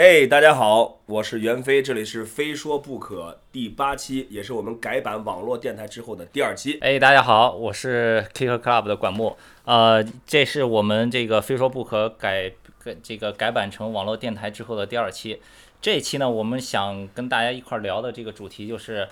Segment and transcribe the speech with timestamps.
[0.00, 6.78] 嘿大家好，我是袁飞，这里是非说不可第八期，也是我们改版网络电台之后的第二期。
[6.80, 12.48] 哎，大家好，我是 Kicker Club 的管木，呃，这是我们这个非说不可改
[12.84, 15.42] 改这个改版成网络电台之后的第二期。
[15.80, 19.08] 这一期呢，我们想跟大家一块儿聊的这个主题就是，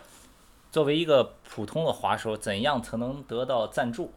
[0.71, 4.13] 作为一个普通的滑手，怎样才能得到赞助？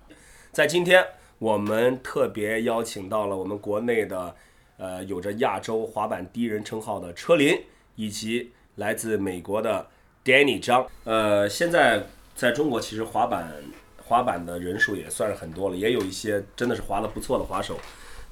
[0.51, 1.03] 在今天，
[1.39, 4.35] 我们特别邀请到了我们国内的，
[4.79, 7.61] 呃，有着亚洲滑板第一人称号的车林，
[7.95, 9.85] 以及来自美国的
[10.23, 10.87] Danny 张。
[11.03, 13.53] 呃，现在在中国其实滑板
[13.97, 17.77] 滑板的人数也算是很多了，也有一些真的是滑得不错的滑手，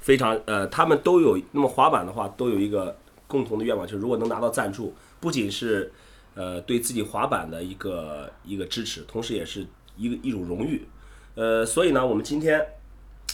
[0.00, 2.96] 非常呃，他们都有那么滑板的话都有一个
[3.26, 5.92] 共同的愿望，就是如果能拿到赞助，不仅是
[6.34, 9.66] 呃对自己滑板的一个一个支持，同时也是
[9.98, 10.88] 一个一种荣誉。
[11.34, 12.64] 呃，所以呢，我们今天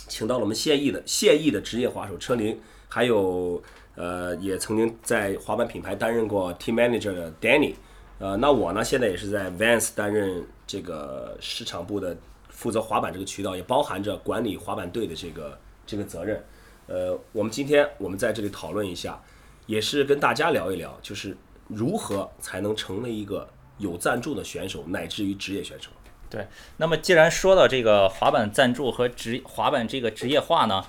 [0.09, 2.61] 请到了我们现役的现役的职业滑手车林，
[2.95, 3.61] 还有
[3.97, 7.75] 呃也曾经在滑板品牌担任过 team manager 的 Danny。
[8.21, 12.17] 呃，那我呢现在也是在 Vans 担任这个市场部的
[12.51, 16.41] 负责滑板这个渠道，也包含着管理滑板队的这个这个责任。
[16.87, 19.21] 呃，我们今天我们在这里讨论一下，
[19.67, 25.91] 也是跟大家聊一聊，就是如何才能成为一个有赞助的选手，乃至于职业选手。
[26.31, 30.85] 对，那么既然说到这个滑板赞助和职滑板这个职业化呢，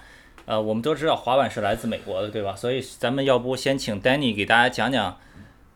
[0.45, 2.55] 呃，我们都知道滑板是来自美国的，对吧？
[2.55, 5.17] 所以咱们要不先请 Danny 给大家讲讲，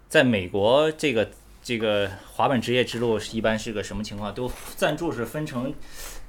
[0.08, 1.30] 在美国这个
[1.62, 4.34] 这个滑板职业之路是一般是个什么情况？
[4.34, 5.73] 都赞助是分成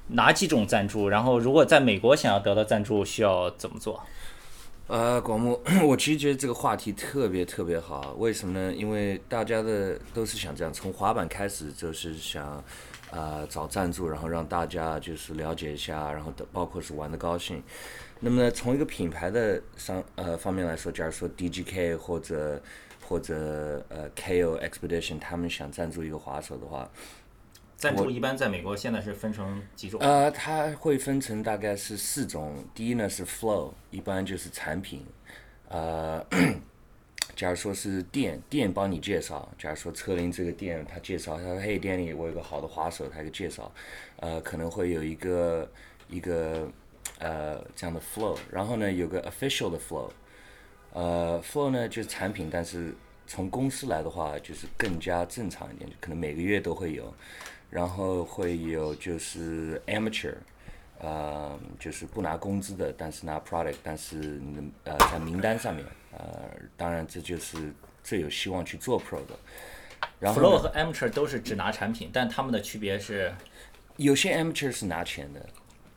[0.09, 1.09] 哪几种赞助？
[1.09, 4.03] 然后如果在美国想要得到赞助，需要怎么做？
[4.87, 8.75] 呃，广木， 我其实觉得这个话题特别特别好，为什么呢？
[8.75, 12.65] 因为大家的都是想这样，从滑板开始就是想，
[13.13, 17.63] 呃，找赞助，然后让大家就是了解一下，然后的包括是玩的高兴。
[18.21, 22.63] 那么呢，从一个品牌的商呃方面来说，假如说 DGK 或者
[23.09, 26.91] 或者呃 KO Expedition 他们想赞助一个滑手的话，
[27.77, 29.99] 赞助一般在美国现在是分成几种？
[30.03, 32.63] 呃，它会分成大概是四种。
[32.75, 35.03] 第一呢是 flow，一般就是产品。
[35.69, 36.23] 呃，
[37.35, 39.49] 假如说是店，店帮你介绍。
[39.59, 43.73] 假如说车林这个店，他介绍，他说：“嘿，店里我有个好的滑手，他一个介绍。”
[44.21, 45.71] 呃，可能会有一个
[46.09, 46.71] 一个
[47.19, 48.39] 呃这样的 flow。
[48.51, 50.11] 然后呢，有个 official 的 flow。
[50.93, 52.95] 呃，flow 呢就是产品，但是
[53.27, 57.13] 从公司来的话，就是更加正常一点，可能每个月都会有。
[57.71, 60.35] 然后会有就是 amateur，
[60.99, 64.41] 呃，就是不拿工资的，但是拿 product，但是
[64.83, 67.73] 呃在名单上面，呃，当然这就是
[68.03, 69.39] 最有希望去做 pro 的。
[70.19, 73.33] 然后 Flow 和 Amateur 都是只拿产品，但他们的区别是，
[73.99, 75.47] 有些 amateur 是拿钱的，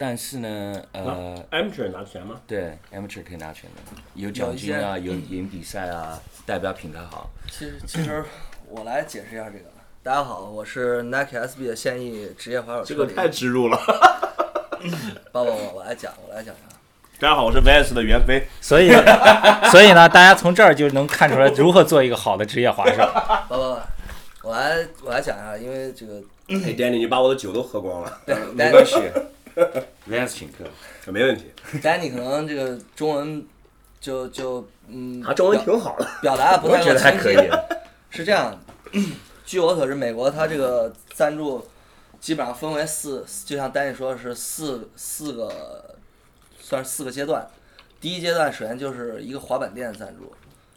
[0.05, 2.35] 但是呢，呃，amateur 拿钱吗？
[2.45, 7.29] 对 amateur 可以拿钱的，有奖金啊，有赢比赛啊，代表品牌好。
[7.49, 8.21] 其实其实
[8.67, 9.63] 我来解释一下这个。
[10.03, 12.83] 大家好，我是 Nike SB 的现役职业滑手。
[12.83, 13.79] 这个太植入了。
[15.31, 16.77] 不不不，我来讲，我来讲讲。
[17.21, 18.45] 大家好，我是 Vans 的袁飞。
[18.59, 18.91] 所以
[19.71, 23.09] 所以呢，大家从这儿就能看出来如何做一个好的职业滑手。
[23.47, 23.61] 不不
[24.41, 26.15] 不，我来我来讲一下，因为这个
[26.49, 29.13] 哎，Danny，你把我的酒都喝光了，对没关 Danny
[30.05, 30.65] 系，Vans 请客。
[31.11, 31.51] 没问题。
[31.81, 33.45] Danny 可能这个中文
[33.99, 36.07] 就就嗯，他中文挺好的。
[36.21, 37.37] 表达不太我觉得还可以。
[38.09, 38.59] 是这样，
[39.45, 41.65] 据我所知，美国它这个赞助
[42.19, 45.95] 基本上分为四，就像丹尼说的是四四个，
[46.59, 47.47] 算是四个阶段。
[47.99, 50.33] 第一阶段首先就是一个滑板店的赞助，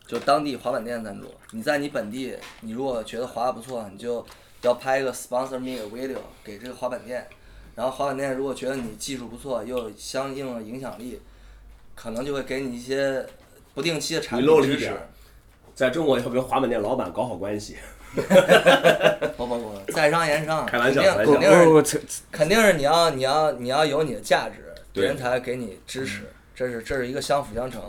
[0.07, 1.35] 就当地滑板店的赞助。
[1.51, 4.25] 你在你本地，你如果觉得滑的不错，你就
[4.63, 7.27] 要拍一个 sponsor me a video 给这个滑板店。
[7.77, 11.21] 然后滑板店如果觉得你技术不错，又有相应的影响力，
[11.95, 13.25] 可能就会给你一些
[13.75, 14.93] 不定期的产品支持
[15.75, 17.77] 在中国要跟滑板店老板搞好关系。
[19.37, 21.89] 不不不，在商言商，开玩笑肯定是不不
[22.33, 26.23] 肯定是你要你要你要有你的价值，别人才给你支持，
[26.55, 27.83] 这是这是一个相辅相成。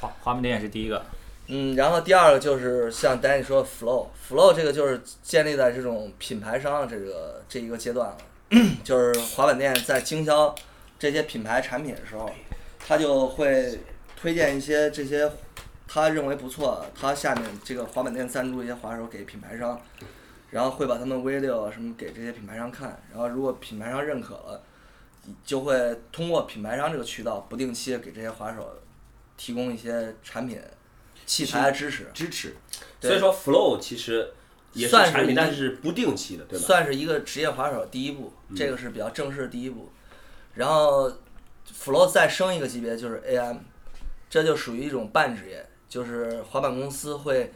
[0.00, 1.00] 滑滑板店也是第一个，
[1.46, 8.16] 嗯，然后第二个就是像丹尼说的 flow，flow 这个就是建立在这种品牌商这个这一个阶段了，
[8.82, 10.54] 就是滑板店在经销
[10.98, 12.30] 这些品牌产品的时候，
[12.78, 13.78] 他就会
[14.16, 15.30] 推荐一些这些
[15.86, 19.80] 他认为不错，他下面这个滑板店赞助一些滑手给品牌商，
[20.50, 24.62] 然后会把他们 video 啊什么给这些品牌商看，然后如果品牌商认可了，
[25.44, 28.80] 就会通过品牌商这个渠道不定期地给这些滑手
[29.36, 30.58] 提供一些产品、
[31.26, 32.56] 器材的支持，支持。
[33.00, 34.32] 所以说，flow 其实
[34.72, 36.64] 也是产品，但是不定期的，对吧？
[36.64, 39.88] 算是一个职业滑手第一步，这个是比较正式的第一步。
[40.54, 41.10] 然后
[41.72, 43.58] flow 再升一个级别就是 AM，
[44.28, 47.52] 这就属于一种半职业，就是滑板公司会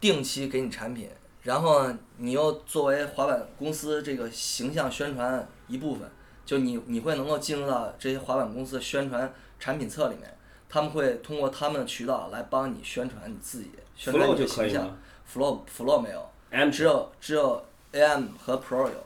[0.00, 1.10] 定期给你产品，
[1.42, 6.10] 然后，你又作为滑板公司这个形象宣传一部分，
[6.44, 10.36] 就你你会能够进入到这些滑板公司的宣传产品册里面，
[10.68, 14.96] 他们会通过他们的渠道来帮你宣传你自己，宣传你的形象。
[15.32, 16.28] Flow Flow 没有。
[16.56, 17.62] M 只有只有
[17.92, 19.04] AM 和 Pro 有，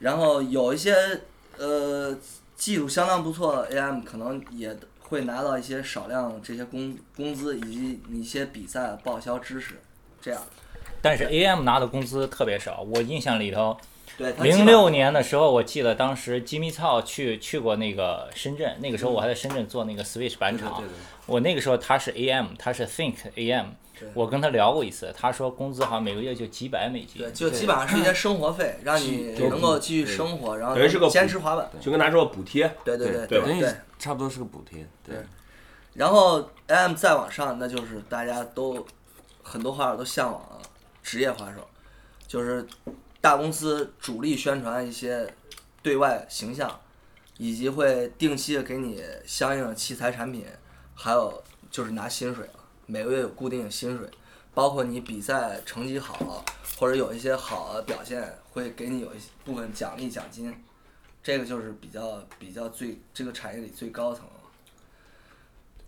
[0.00, 0.94] 然后有一些
[1.56, 2.14] 呃
[2.54, 9.80] 技术相当不错的 AM 可能也会拿到一些少量这些工工资以及一些比赛报销知识，
[10.20, 10.42] 这样。
[11.00, 13.74] 但是 AM 拿的工资特别少，我印象里头，
[14.42, 20.82] 零六年的时候，我记得当时吉米操去去过那个深圳，那个时候我还在深圳做那个 Switch 板厂，
[21.24, 27.18] 我那个时候他是 AM，他是 Think AM，对我跟他聊过一次，他说工资好像每个月就几百美金。
[27.18, 31.70] 对，，就基本上是一些生活费， 让你能够继续生活，然后等于是个坚持滑板。
[31.80, 33.74] 就跟他说补贴，对对对对对。
[33.98, 35.14] 差不多是个补贴，对。
[35.14, 35.24] 对。
[35.94, 38.86] 然后 AM 再往上，那就是大家都
[39.42, 40.60] 很多滑手都向往
[41.02, 41.68] 职业滑手，
[42.26, 42.66] 就是
[43.20, 45.28] 大公司主力宣传一些
[45.82, 46.80] 对外形象，
[47.36, 50.46] 以及会定期的给你相应的器材产品，
[50.94, 52.54] 还有就是拿薪水了，
[52.86, 54.08] 每个月有固定的薪水，
[54.54, 56.44] 包括你比赛成绩好
[56.78, 60.54] 或者有一些好的表现，会给你有一部分奖励奖金，
[61.22, 64.24] 这个就是比较比较最这个产业里最高层。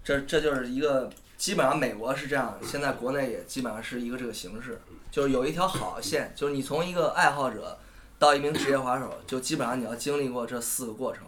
[0.02, 4.78] 这这就是一个基本上美国是这样，现在国内也基本上是一个这个形式，
[5.10, 7.78] 就是有一条好线，就是你从一个爱好者
[8.18, 11.24] 到一名职业滑手，就基本上你要经历过这四个过程。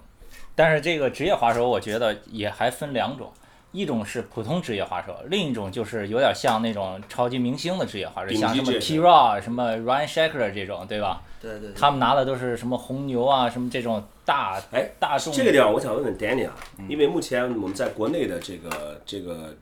[0.55, 3.33] 但是这个职业滑手，我觉得也还分两种，
[3.73, 11.23] 一种是普通职业滑手，另一种就是有点像那种超级明星的职业滑手，像什么职 P 业 Raw、什么 Ryan Sheckler 这种，对吧？
[11.41, 11.73] 对对对。
[11.75, 15.33] 他们拿的都是什么红牛啊，什么这种大哎大众。
[15.33, 16.55] 这个地方我想问问 Danny 啊，
[16.89, 19.55] 因为目前我们在国内的这个这个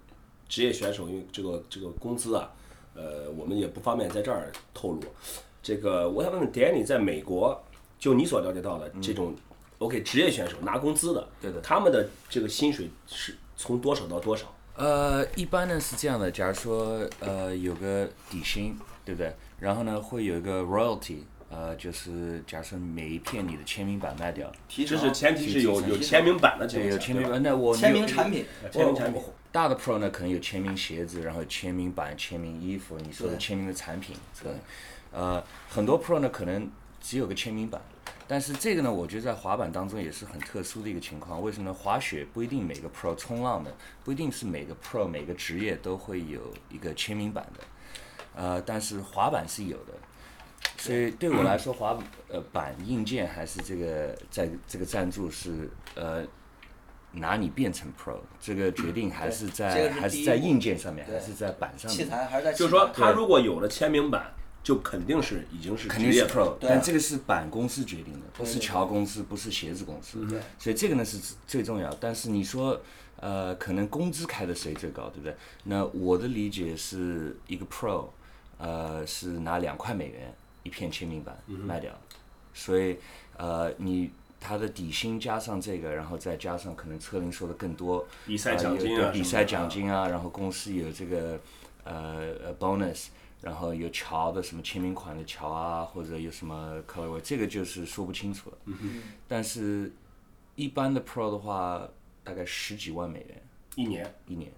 [0.48, 2.50] 职业选手，因为这个这个工资啊，
[2.94, 5.00] 呃，我们也不方便在这儿透露。
[5.60, 7.60] 这个我想问问 Danny，在美国，
[7.98, 9.34] 就你所了解到的这种、
[9.78, 14.52] OK 职业选手拿工资的，对的他们的这个薪水是从多少到多少？
[14.76, 19.32] 呃，一般呢是这样的，假如说呃有个底薪，对不对？
[19.60, 21.18] 然后呢会有一个 royalty，
[21.48, 27.42] 呃，就是假如说每一片你的签名版卖掉，提是前提是有有签名版的这对，种有签名版。
[27.42, 29.22] 那我签名产品，签名产品。
[29.52, 34.50] 大的 Pro 呢，可能有签名鞋子，然后签名板、签名衣服，你说的签名的产品，对，
[35.12, 36.68] 呃，很多 Pro 呢可能
[37.04, 37.78] 只有个签名版，
[38.26, 41.42] 但是这个呢，我觉得在滑板当中也是很特殊的一个情况。
[41.42, 41.74] 为什么呢？
[41.74, 43.70] 滑雪不一定每个 Pro 冲浪的，
[44.02, 46.40] 不一定是每个 Pro 每个职业都会有
[46.70, 47.60] 一个签名版的，
[48.34, 49.92] 呃，但是滑板是有的。
[50.78, 51.94] 所以对我来说，滑
[52.28, 56.24] 呃板硬件还是这个在这个赞助是呃
[57.12, 62.06] 拿你变成 Pro 这个决定还是在还是在硬件上面，还是在板上面器。
[62.06, 62.52] 材还是在。
[62.54, 64.32] 就是说，他如果有了签名版，
[64.64, 70.26] 就肯定是已经是肯定是 Pro，但这个是板公司决定的，不是桥公司，不是鞋子公司。
[70.58, 71.94] 所以这个呢是最重要。
[72.00, 72.80] 但是你说，
[73.20, 75.36] 呃，可能工资开的谁最高，对不对？
[75.64, 78.08] 那我的理解是一个 Pro，
[78.56, 81.92] 呃，是拿两块美元一片签名版卖掉，
[82.54, 82.96] 所以
[83.36, 84.10] 呃，你
[84.40, 91.38] 他的底薪加上这个，然后再加上可能车龄说的更多，比赛呃奖金啊，比赛奖金啊，然后公司有这个
[91.84, 93.08] 呃呃 bonus，
[93.44, 98.56] 然后有桥的什么签名款的桥啊，或者有什么 colorway，这个就是说不清楚了。
[98.64, 99.92] 嗯但是
[100.54, 101.86] 一般的 pro 的话，
[102.22, 103.42] 大概十几万美元
[103.74, 104.14] 一年。
[104.26, 104.50] 一年。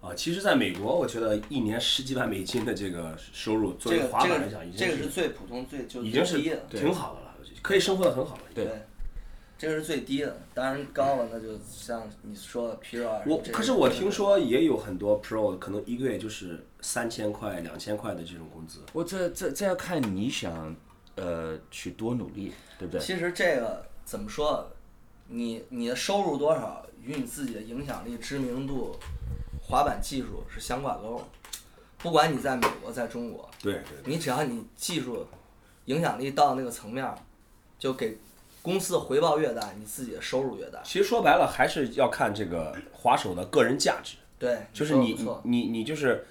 [0.00, 6.62] 啊，其实，在美国，我觉得一年十几万美金的这个收入，作为这个这个滑板来讲，已经这个是最普通最就已经是最低的。
[6.70, 8.42] 挺好的了，可以生活的很好了。
[8.54, 8.82] 对对，
[9.58, 13.24] 这个是最低的，当然高了那就像你说的 P 二。
[13.26, 18.80] 我可是我听说也有很多 pro 可能一个月就是三千块、两千块的这种工资。
[18.92, 20.74] 我这这这要看你想
[21.16, 23.00] 呃去多努力，对不对？
[23.00, 24.70] 其实这个怎么说，
[25.26, 28.96] 你你的收入多少与你自己的影响力、知名度、
[29.60, 31.22] 滑板技术是相挂钩。
[31.98, 35.26] 不管你在美国，在中国，对对对，你只要你技术
[35.86, 37.12] 影响力到那个层面，
[37.76, 38.16] 就给
[38.62, 40.80] 公司的回报越大，你自己的收入越大。
[40.84, 46.24] 其实说白了还是要看这个滑手的个人价值，对，就是你你你就是，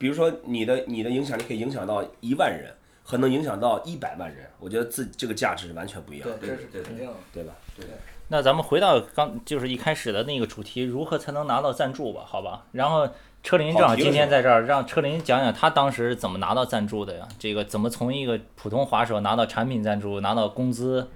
[0.00, 7.12] 比如说你的你的影响力可以影响到一万人，和能影响到一百万人，我觉得自这个价值是完全不一样的，对，这是肯定的。
[7.34, 7.52] 对吧？
[7.76, 7.84] 对
[8.28, 12.22] 那咱们回到刚就是一开始的那个主题，如何才能拿到赞助吧？
[12.24, 12.64] 好吧。
[12.72, 13.06] 然后
[13.42, 17.28] 车林正好今天在这儿，让车林讲讲他当时怎么拿到赞助的呀？
[17.38, 21.06] 这个怎么从一个普通滑手拿到产品赞助，拿到工资？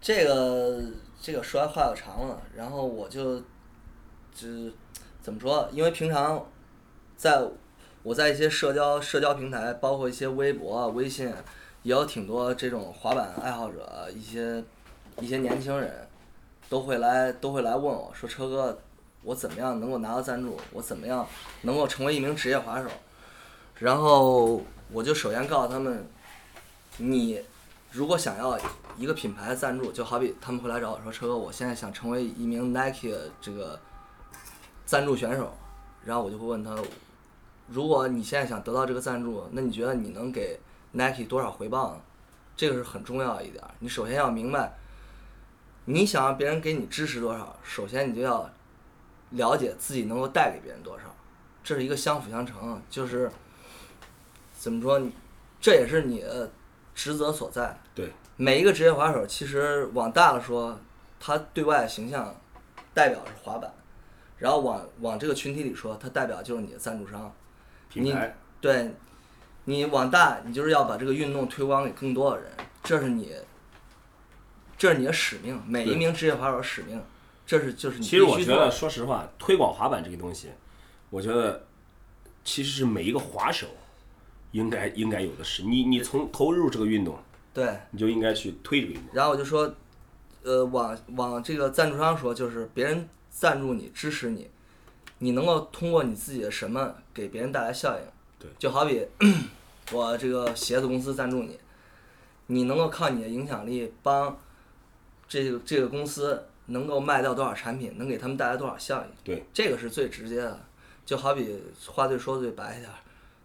[0.00, 0.80] 这个
[1.20, 3.40] 这个说来话又长了，然后我就，
[4.32, 4.46] 就
[5.20, 5.68] 怎么说？
[5.72, 6.46] 因为平常
[7.16, 7.42] 在
[8.08, 11.26] 我在一些社交社交平台，包括一些微博啊、微信，
[11.82, 14.64] 也有挺多这种滑板爱好者，一些
[15.20, 16.08] 一些年轻人，
[16.70, 18.78] 都会来都会来问我说：“车哥，
[19.22, 20.58] 我怎么样能够拿到赞助？
[20.72, 21.26] 我怎么样
[21.60, 22.88] 能够成为一名职业滑手？”
[23.76, 26.08] 然后我就首先告诉他们，
[26.96, 27.42] 你
[27.90, 28.58] 如果想要
[28.96, 33.78] 一个品牌的赞助，就好比他们会来找我说：“车哥，我现在想成为一名 Nike 的这个
[34.86, 35.52] 赞助选手。”
[36.06, 36.74] 然后我就会问他，
[37.68, 40.58] 如果你现在想得到这个赞助，那你觉得你能给
[40.92, 42.00] Nike 多少回报呢？
[42.56, 43.62] 这个是很重要一点。
[43.78, 44.72] 你首先要明白，
[45.84, 48.50] 你想让别人给你支持多少，首先你就要
[49.30, 51.04] 了解自己能够带给别人多少，
[51.62, 53.30] 这是一个相辅相成，就是
[54.58, 55.00] 怎么说，
[55.60, 56.50] 这也是你的
[56.94, 57.78] 职责所在。
[57.94, 60.80] 对，每一个职业滑手，其实往大了说，
[61.20, 62.34] 他对外的形象
[62.94, 63.70] 代表是滑板，
[64.38, 67.32] 然后往往这个群体里说，它代表就是你的赞助商。
[67.88, 68.92] 品牌对，
[69.64, 72.50] 你往大，你就是要把这个运动推广给更多的人，
[72.82, 73.32] 这是你，
[74.76, 77.00] 这是你的使命，每一名职业滑手的使命，
[77.46, 78.70] 这是就是你其实我觉得。
[78.70, 80.48] 说实话，推广滑板这个东西，
[81.10, 81.66] 我觉得
[82.44, 83.66] 其实是每一个滑手
[84.52, 85.62] 应该应该有的事。
[85.62, 87.18] 你你从投入这个运动，
[87.54, 89.08] 对，你就应该去推这个运动。
[89.12, 89.74] 然后我就说，
[90.42, 94.48] 呃，往往这个赞助商说，就是别人赞助你、支持你，
[95.18, 98.04] 你能够通过你自己的什么给别人带来效应。
[98.38, 99.04] 对就好比
[99.92, 101.58] 我这个鞋子公司赞助你，
[102.46, 104.38] 你能够靠你的影响力帮
[105.28, 109.10] 这个这个公司能够卖掉多少产品，能给他们带来多少效应。
[109.24, 110.60] 对，这个是最直接的。
[111.04, 112.96] 就好比话最说最白一点儿，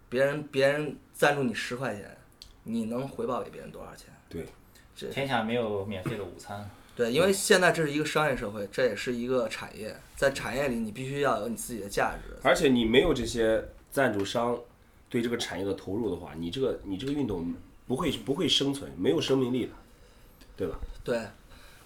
[0.09, 2.17] 别人别人赞助你十块钱，
[2.63, 4.09] 你能回报给别人多少钱？
[4.27, 4.45] 对，
[4.93, 6.69] 这天下没有免费的午餐。
[6.95, 12.38] 对，因为现在这是一个商业社会，这也是一个产业，在产业里你必须要有你自己的价值。
[12.43, 14.55] 而且你没有这些赞助商
[15.09, 17.51] 对这个产业的投入的话，你这个你这个运动
[17.88, 19.71] 不会不会生存，没有生命力的，
[20.55, 20.77] 对吧？
[21.03, 21.19] 对，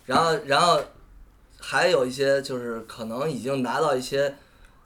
[0.05, 0.81] 然后然后
[1.57, 4.35] 还有一些就是可能已经拿到一些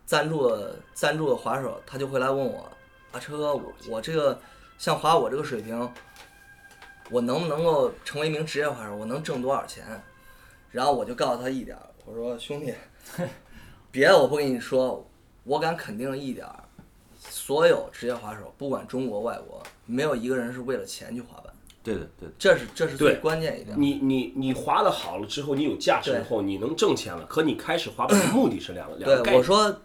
[0.06, 2.72] 赞助的赞助的滑手，他就会来问我，
[3.12, 4.40] 啊车哥，我我这个
[4.78, 5.92] 像滑我这个水平，
[7.10, 8.96] 我能不能够成为一名职业滑手？
[8.96, 9.84] 我能挣多少钱？
[10.72, 12.74] 然后我就告诉他一点儿，我说兄弟，
[13.92, 15.06] 别的我不跟你说，
[15.44, 16.63] 我敢肯定一点儿，
[17.20, 22.34] 所有职业滑手，不管中国外国，没有一个人是为了钱去滑板，对的，对的。
[22.40, 23.75] 这是这是最关键一点。
[23.80, 27.25] 你你你滑的好了之后，你有价值对以后，你能挣钱了。
[27.25, 29.38] 可你开始滑板的目的是两个两个概对，念。
[29.38, 29.75] 我说，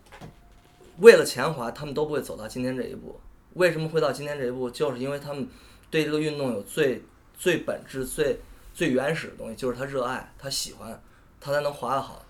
[0.99, 3.19] 为了钱滑，他们都不会走到今天这一步。
[3.55, 4.71] 为什么会到今天这一步？
[4.71, 5.49] 就是因为他们
[5.91, 7.03] 对这个运动有最
[7.37, 8.39] 最本质、最
[8.77, 11.03] 最原始的东西，就是他热爱，他喜欢，
[11.41, 12.23] 他才能滑得好。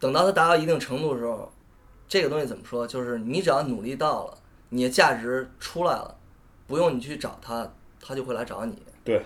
[0.00, 1.52] 等到他达到一定程度的时候，
[2.08, 2.86] 这个东西怎么说？
[2.86, 4.38] 就是你只要努力到了，
[4.70, 6.16] 你的价值出来了，
[6.66, 8.82] 不用你去找他，他就会来找你。
[9.04, 9.22] 对，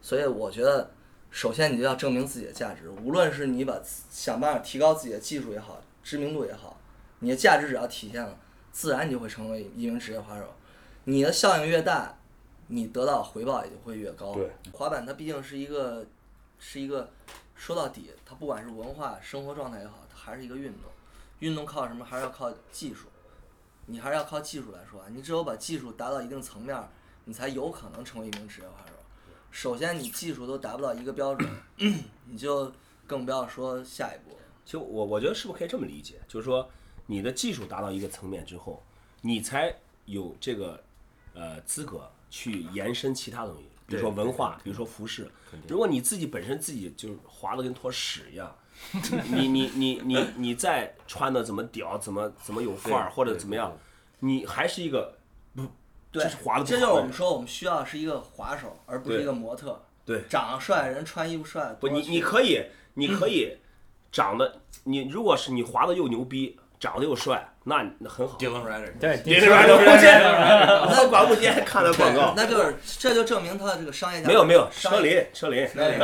[0.00, 0.90] 所以我觉得，
[1.30, 3.80] 首先你就要证明自己的价值，无论是你把
[4.10, 6.76] 想办法提高自己的技术也好，知名度也好，
[7.20, 8.36] 你的价值只要体现了，
[8.72, 10.52] 自然你就会成为一名职业滑手。
[11.04, 12.18] 你的效应越大，
[12.66, 14.34] 你得到回报也就会越高。
[14.34, 16.06] 对，滑板它毕竟是一个，
[16.58, 17.08] 是一个，
[17.54, 20.90] 说到底，它不管是文化、生活状态也好，它还是一个运动。
[21.40, 22.04] 运动靠什么？
[22.04, 23.08] 还是要靠技术。
[23.86, 26.88] 你还是要靠技术来说啊，你只有把技术达到一定层面，
[27.24, 28.92] 你才有可能成为一名职业滑手。
[29.50, 31.50] 首先，你技术都达不到一个标准，
[32.26, 32.72] 你就
[33.06, 34.36] 更不要说下一步。
[34.64, 36.70] 其实我我觉得是不是可以这么理解，就是说
[37.06, 38.80] 你的技术达到一个层面之后，
[39.20, 39.74] 你才
[40.06, 40.80] 有这个
[41.34, 45.30] 呃资格去延伸其他东西，比如说文化，比如说服饰。
[45.68, 48.56] 如果你自己本身自己就是滑的跟坨屎一样，
[49.28, 53.76] 你你你你你再穿的怎么屌，怎么怎么有范儿或者怎么样，
[54.20, 55.18] 你还是一个
[55.54, 55.66] 不
[56.10, 56.76] 对就是滑的这。
[56.76, 59.84] 就是我们说，我们需要是一个滑手，而不是一个模特。
[60.06, 63.58] 对长得帅人穿衣服帅，不，你你可以，你可以
[64.10, 68.36] 长得你如果是你滑的又牛逼，长得又帅，那那很好。
[68.38, 75.96] Dylan Ryder，对，别说了，我见我广播间看的广告，那就是这就证明他的这个商业价值没有没有，商车林车林，对，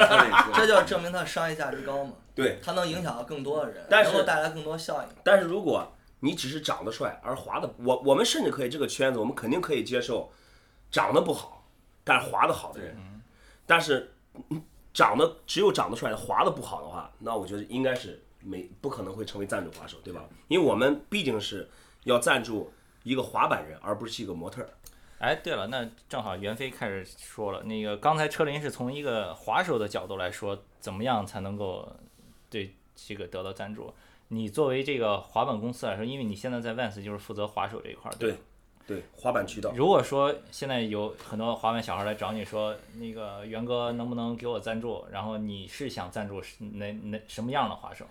[0.55, 2.13] 这就证明他的商业价值高嘛。
[2.33, 2.61] 对。
[2.65, 5.09] 他能影响到更多的人，但是能够带来更多效应。
[5.25, 5.85] 但是如果
[6.21, 10.31] 你只是长得帅而滑的，我我们甚至可以这个圈子，我们肯定可以接受
[10.93, 11.67] 长得不好
[12.05, 12.97] 但是滑的好的人，
[13.67, 14.15] 但是
[14.51, 14.63] 嗯
[14.95, 20.25] 长得只有长得帅滑的不好的话，那我觉得应该是没不可能会成为赞助滑手，对吧？
[20.49, 21.69] 因为我们毕竟是
[22.05, 24.71] 要赞助一个滑板人，而不是一个模特儿。
[25.19, 31.91] 哎，对了，那正好袁飞开始说了，那个刚才车林是从一个滑手的角度来说，怎么样才能够
[32.49, 33.93] 对这个得到赞助？
[34.29, 38.37] 你作为这个滑板公司来说，因为你现在在 Vans 就是负责滑手这一块儿，吧对
[38.87, 39.73] 对，滑板渠道。
[39.75, 45.05] 如果说现在有很多滑板小孩来找你说，那个袁哥能不能给我赞助？
[45.11, 48.07] 然后你是想赞助是哪哪什么样的滑手？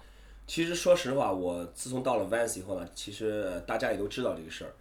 [0.48, 4.74] 其实说实话，我自从到了 Vans 以后呢，其实大家也都知道这个事儿。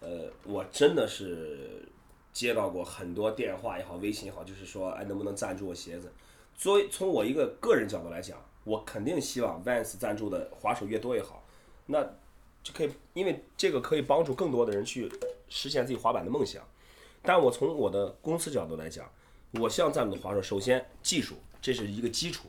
[0.00, 1.88] 呃，我真的是
[2.32, 6.12] 接到过很多电话也好，微信也好，就是说，哎，能不能赞助我鞋子？
[6.56, 11.46] 作为从我一个个人角度来讲，我肯定希望 Vans 赞助的滑手越多越好。
[11.86, 12.02] 那
[12.64, 15.08] 就可以，因为这个可以帮助更多的人去
[15.48, 16.62] 实现自己滑板的梦想。
[17.22, 19.08] 但我从我的公司角度来讲，
[19.52, 22.48] 我希望赞助的滑手，首先技术这是一个基础，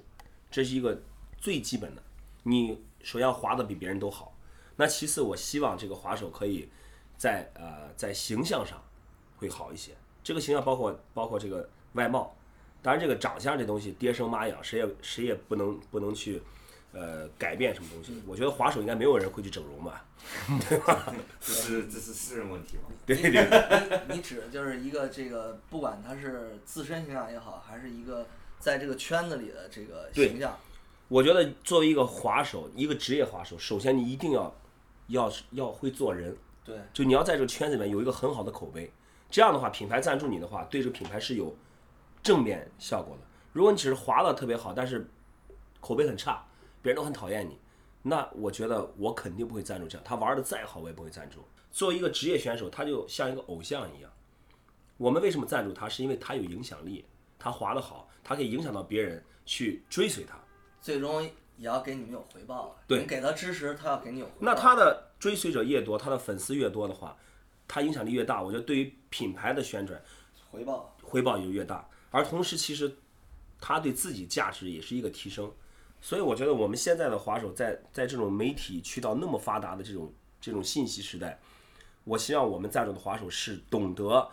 [0.49, 0.99] 这是一个
[1.37, 2.01] 最基本的。
[2.43, 4.37] 你首先要滑的比别人都好。
[4.75, 6.69] 那其次，我希望这个滑手可以
[7.17, 8.81] 在呃在形象上
[9.37, 9.91] 会好一些。
[10.23, 12.35] 这个形象包括包括这个外貌，
[12.81, 16.41] 当然这个长相这东西爹生妈养，谁也谁也不能不能去
[16.91, 18.21] 呃改变什么东西。
[18.25, 20.05] 我觉得滑手应该没有人会去整容吧，
[20.69, 21.13] 对吧？
[21.39, 22.83] 这是这是私人问题嘛？
[23.05, 28.25] 对对你指的就是一个这个，不管他是自身形象也好，还是一个
[28.59, 30.57] 在这个圈子里的这个形象，
[31.07, 34.55] 我觉得作为一个滑手，一个职业滑手，首先你一定要
[35.07, 38.91] 要要会做人，对就你要在这个圈子里面有一个很好的口碑，
[39.29, 41.55] 这样的话，品牌赞助你的话，对这个品牌是有
[42.23, 43.23] 正面效果的。
[43.51, 45.07] 如果你只是滑的特别好，但是
[45.79, 46.43] 口碑很差，
[46.81, 47.59] 别人都很讨厌你，
[48.01, 50.03] 那我觉得我肯定不会赞助这样。
[50.03, 51.43] 他玩的再好，我也不会赞助。
[51.71, 54.11] 作为一个职业选手，他就像一个偶像一样。
[54.97, 55.87] 我们为什么赞助他？
[55.87, 57.05] 是因为他有影响力，
[57.37, 60.39] 他滑的好，他可以影响到别人去追随他。
[60.83, 62.75] 最终也要给你们有回报啊。
[62.85, 64.37] 对你给他支持，他要给你有回报。
[64.41, 67.17] 那他的追随者越多，他的粉丝越多的话，
[67.67, 69.99] 他影响力越大，我觉得对于品牌的宣传
[70.51, 71.87] 回报，回报也就越大。
[72.11, 72.97] 而同时，其实
[73.59, 75.51] 他对自己价值也是一个提升。
[76.01, 81.39] 所以我觉得我们现在的滑手在在这种媒体渠道那么发达的这种这种信息时代，
[82.03, 84.29] 我希望我们在座的滑手是懂得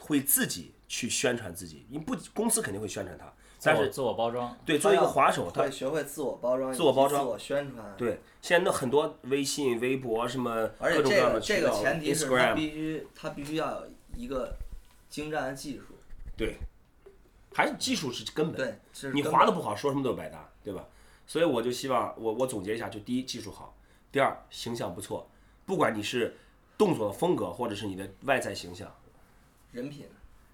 [0.00, 3.30] 会自己去宣传自己，你不公司肯定会宣传他，
[3.62, 7.94] 但是自我包装，对作为一个滑手，他会学会自我包装，自我包装自我宣传。
[7.96, 13.86] 对现在那很多微信、微博什么而且各种各样这个这个的渠道前提是他必须他必须要有
[14.16, 14.54] 一个
[15.08, 15.94] 精湛的技术。
[16.36, 16.56] 对，
[17.54, 18.56] 还是技术是根本。
[18.56, 20.84] 对，是你滑的不好，说什么都是白搭，对吧？
[21.26, 23.74] 所以我就希望我我总结一下，就第一技术好，
[24.12, 25.26] 第二形象不错，
[25.64, 26.36] 不管你是
[26.76, 28.94] 动作的风格，或者是你的外在形象、
[29.72, 30.06] 人品，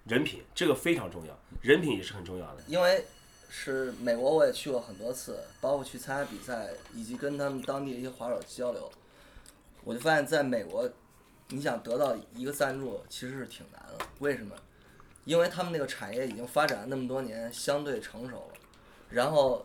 [0.05, 2.63] 人品，这个非常重要，人品也是很重要的。
[2.67, 3.05] 因为
[3.49, 8.91] 是美国，我也去过很多次，包括去参加比赛，以及跟他们当地的一些滑手交流，
[9.83, 10.89] 我就发现，在美国，
[11.49, 14.05] 你想得到一个赞助，其实是挺难的。
[14.19, 14.55] 为什么？
[15.23, 18.53] 因为他们那个产业已经发展了那么多年，相对成熟了，
[19.09, 19.63] 然后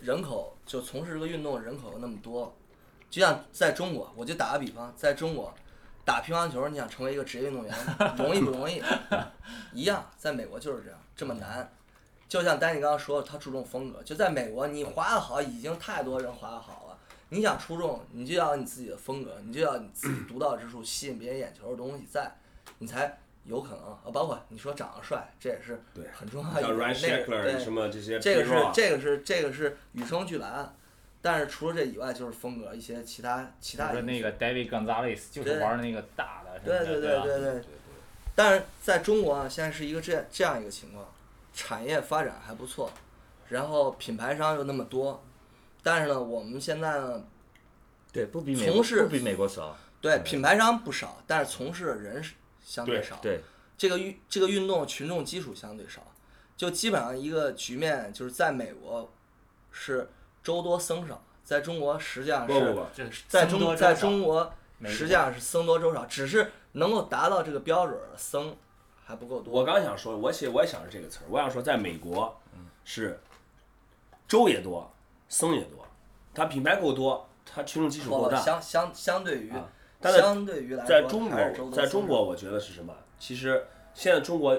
[0.00, 2.54] 人口就从事这个运动人口又那么多，
[3.10, 5.52] 就像在中国，我就打个比方，在中国
[6.08, 7.74] 打乒乓球，你想成为一个职业运动员，
[8.16, 8.82] 容易不容易？
[9.74, 11.70] 一样，在美国就是这样，这么难。
[12.26, 14.02] 就像丹尼刚刚说的，他注重风格。
[14.02, 16.98] 就在美国，你滑得好，已经太多人滑得好了。
[17.28, 22.34] 你想出众，你就要你自己的风格，你就要你自己独到之处，吸引别人眼球的东西在，
[22.78, 23.84] 你才有可能。
[23.84, 25.78] 啊，包括你说长得帅，这也是
[26.14, 26.88] 很重要的一像点。
[26.88, 30.74] Ryan 那个 Sheckler 对什么这些，这个是这个是这个是与生俱来的，
[31.20, 37.64] 但是除了这以外，就是风格一些其他其他因素比如说那个 David Gonzalez 就是对玩那个大的，对对对吧对对。
[38.34, 41.04] 但是在中国啊，现在是一个这样这样一个情况，
[41.52, 42.92] 产业发展还不错，
[43.48, 45.24] 然后品牌商又那么多，
[45.82, 47.24] 但是呢，我们现在呢，
[48.12, 49.76] 对，不比美国从事不比美国少。
[50.00, 53.18] 对品牌商不少，但是从事的人是相对对少。
[53.20, 53.40] 对，
[53.76, 56.06] 这个运这个运动群众基础相对少，
[56.56, 59.12] 就基本上一个局面就是在美国
[59.72, 60.08] 是
[60.48, 64.52] 州多僧少，在中国实际上是不不不，这是在中在僧多粥少中国
[64.86, 68.56] 实际上是僧多粥少，只是能够达到这个标准的僧
[69.04, 69.52] 还不够多。
[69.52, 72.34] 我刚想说，我其实我也想着这个词儿，我想说，在美国
[72.82, 73.20] 是
[74.26, 74.90] 粥也多，
[75.28, 75.86] 僧也多，
[76.32, 78.40] 它品牌够多，它群众基础够大。
[78.40, 79.68] 相相相对于、啊
[80.00, 82.94] 但相对于来说，在中国，在中国，我觉得是什么？
[83.18, 84.58] 其实现在中国，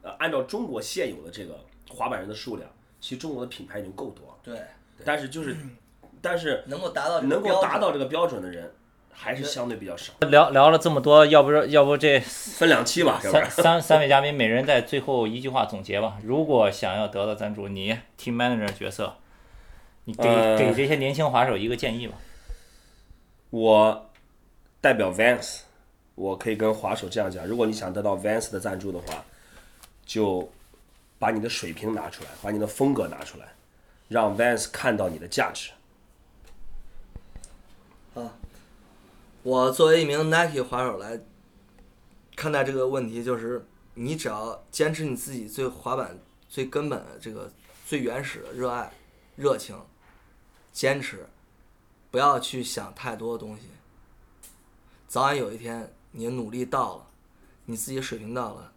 [0.00, 1.58] 呃，按照中国现有的这个
[1.90, 4.34] 滑板人的数量，其实中国的品牌已经够多了。
[4.44, 4.62] 对
[5.04, 5.56] 但是就是，
[6.20, 8.72] 但是能够达到能够达到这个标准的人，
[9.12, 10.12] 还是相对比较少。
[10.28, 13.50] 聊聊了这么多，要不要不这分两期吧，三。
[13.50, 16.18] 三三位嘉宾每人在最后一句话总结吧。
[16.24, 19.16] 如果想要得到赞助，你 team manager 角色，
[20.04, 22.14] 你给、呃给这些年轻滑手一个建议吧。
[23.50, 24.10] 我
[24.80, 25.60] 代表 Vans，
[26.14, 29.24] 我可以跟滑手这样讲：如果你想得到 Vans 的赞助的话，
[30.06, 30.50] 就
[31.18, 33.46] 把你的水平拿出来，把你的风格拿出来，
[34.10, 35.70] 让 Vans 看到你的价值。
[39.44, 41.20] 我作为一名 Nike 滑手来
[42.34, 46.18] 看待这个问题，就是你只要坚持你自己最滑板
[46.48, 47.50] 最根本的这个
[47.86, 48.92] 最原始的热爱、
[49.36, 49.80] 热情，
[50.72, 51.26] 坚持，
[52.10, 53.68] 不要去想太多的东西。
[55.06, 57.06] 早晚有一天，你的努力到了，
[57.66, 58.72] 你自己水平到了，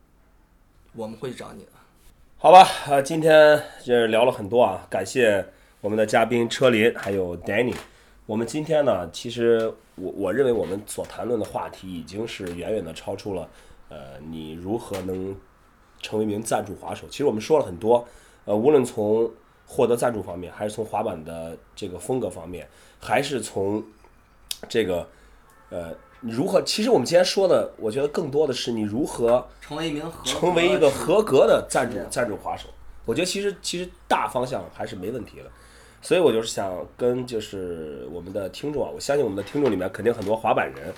[0.93, 1.71] 我们会去找你的。
[2.43, 5.45] 好吧，呃，今天这聊了很多啊，感谢
[5.79, 7.73] 我们的嘉宾车林还有 Danny。
[8.25, 13.49] 我们今天呢，其实我我认为我们所谈论的话题已经是远远的超出了，
[13.88, 15.34] 呃，你如何能
[16.01, 17.08] 成为一名赞助滑手。
[17.08, 18.06] 其实我们说了很多，
[18.43, 19.32] 呃，无论从
[19.65, 22.67] 获得赞助方面，还是从滑板的这个风格方面，
[22.99, 23.82] 还是从
[24.67, 25.08] 这个
[25.69, 32.69] 呃你如何，其实我们今天说的，我觉得更多的是你如何成为一名合成为一个合格的赞助赞助滑手。
[33.03, 35.51] 我觉得其实其实大方向还是没问题的，
[36.01, 40.93] 所以我就是想跟就是我们的听众啊，我相信我们的听众里面肯定很多滑板人，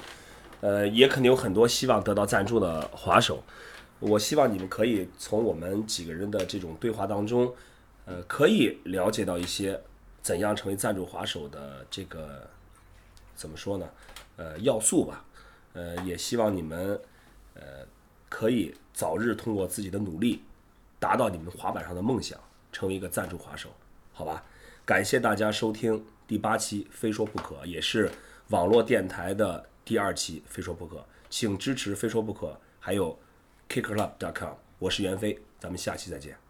[0.61, 3.41] 呃，也肯定有很多希望得到赞助的滑手。
[3.99, 7.51] 我希望你们可以从我们几个人的这种对话当中，
[8.05, 9.81] 呃，可以了解到一些
[10.21, 12.47] 怎样成为赞助滑手的这个
[13.35, 13.89] 怎么说呢？
[14.37, 15.25] 呃，要素吧。
[15.73, 16.99] 呃，也希望你们
[17.53, 17.85] 呃
[18.29, 20.41] 可以早日通过自己的努力，
[20.99, 22.39] 达到你们滑板上的梦想，
[22.71, 23.69] 成为一个赞助滑手，
[24.13, 24.43] 好吧？
[24.85, 28.11] 感谢大家收听第八期《非说不可》，也是
[28.49, 30.97] 网络电台的第二期《非说不可》，
[31.29, 32.47] 请支持《非说不可》，
[32.79, 33.17] 还有
[33.67, 36.44] kickclub.com，我是袁飞，咱们下期再见。